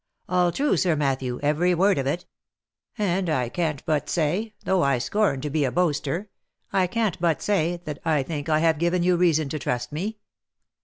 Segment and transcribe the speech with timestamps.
[0.27, 2.25] "All true, Sir Matthew, every word of it.
[2.97, 6.31] And I can't but say, though I scorn to be a boaster,—
[6.73, 10.17] I can't but say, that I think 1 have given you reason to trust me.